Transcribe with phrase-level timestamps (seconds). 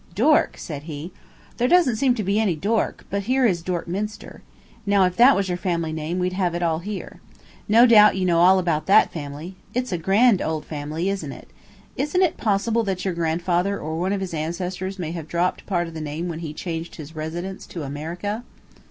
[0.15, 1.11] "Dork?" said he.
[1.57, 4.41] "There doesn't seem to be any Dork, but here is Dorkminster.
[4.83, 7.21] Now if that was your family name we'd have it all here.
[7.69, 9.57] No doubt you know all about that family.
[9.75, 11.49] It's a grand old family, isn't it?
[11.97, 15.87] Isn't it possible that your grandfather or one of his ancestors may have dropped part
[15.87, 18.43] of the name when he changed his residence to America?"